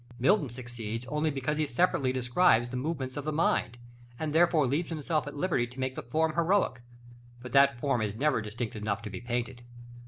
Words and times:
Milton 0.17 0.49
succeeds 0.49 1.05
only 1.09 1.29
because 1.29 1.59
he 1.59 1.67
separately 1.67 2.11
describes 2.11 2.69
the 2.69 2.75
movements 2.75 3.17
of 3.17 3.23
the 3.23 3.31
mind, 3.31 3.77
and 4.17 4.33
therefore 4.33 4.65
leaves 4.65 4.89
himself 4.89 5.27
at 5.27 5.35
liberty 5.37 5.67
to 5.67 5.79
make 5.79 5.93
the 5.93 6.01
form 6.01 6.33
heroic; 6.33 6.81
but 7.39 7.51
that 7.51 7.79
form 7.79 8.01
is 8.01 8.15
never 8.15 8.41
distinct 8.41 8.75
enough 8.75 9.03
to 9.03 9.11
be 9.11 9.21
painted. 9.21 9.61